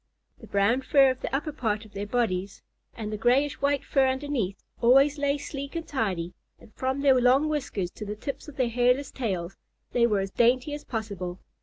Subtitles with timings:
[0.39, 2.63] The brown fur of the upper part of their bodies
[2.95, 7.47] and the grayish white fur underneath always lay sleek and tidy, and from their long
[7.49, 9.57] whiskers to the tips of their hairless tails,
[9.91, 11.39] they were as dainty as possible.